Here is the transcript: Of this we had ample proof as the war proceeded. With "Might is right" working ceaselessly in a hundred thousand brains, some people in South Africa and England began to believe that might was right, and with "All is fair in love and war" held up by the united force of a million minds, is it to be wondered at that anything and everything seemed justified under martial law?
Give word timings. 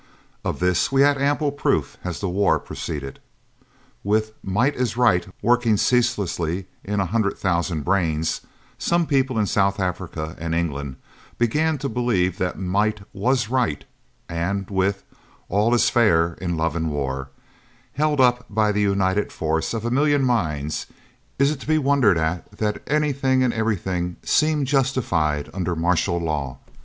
Of 0.43 0.59
this 0.59 0.91
we 0.91 1.03
had 1.03 1.19
ample 1.21 1.51
proof 1.51 1.95
as 2.03 2.19
the 2.21 2.27
war 2.27 2.57
proceeded. 2.57 3.19
With 4.03 4.33
"Might 4.43 4.73
is 4.75 4.97
right" 4.97 5.27
working 5.43 5.77
ceaselessly 5.77 6.65
in 6.83 6.99
a 6.99 7.05
hundred 7.05 7.37
thousand 7.37 7.83
brains, 7.83 8.41
some 8.79 9.05
people 9.05 9.37
in 9.37 9.45
South 9.45 9.79
Africa 9.79 10.35
and 10.39 10.55
England 10.55 10.95
began 11.37 11.77
to 11.77 11.87
believe 11.87 12.39
that 12.39 12.57
might 12.57 13.01
was 13.13 13.47
right, 13.49 13.85
and 14.27 14.67
with 14.71 15.03
"All 15.49 15.71
is 15.75 15.91
fair 15.91 16.33
in 16.41 16.57
love 16.57 16.75
and 16.75 16.89
war" 16.89 17.29
held 17.93 18.19
up 18.19 18.45
by 18.49 18.71
the 18.71 18.81
united 18.81 19.31
force 19.31 19.71
of 19.71 19.85
a 19.85 19.91
million 19.91 20.23
minds, 20.23 20.87
is 21.37 21.51
it 21.51 21.59
to 21.59 21.67
be 21.67 21.77
wondered 21.77 22.17
at 22.17 22.51
that 22.53 22.81
anything 22.87 23.43
and 23.43 23.53
everything 23.53 24.15
seemed 24.23 24.65
justified 24.65 25.47
under 25.53 25.75
martial 25.75 26.17
law? 26.17 26.57